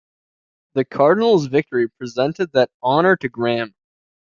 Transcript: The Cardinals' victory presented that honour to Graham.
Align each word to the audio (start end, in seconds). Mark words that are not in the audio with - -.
The 0.73 0.83
Cardinals' 0.83 1.45
victory 1.45 1.87
presented 1.87 2.53
that 2.53 2.71
honour 2.81 3.15
to 3.17 3.29
Graham. 3.29 3.75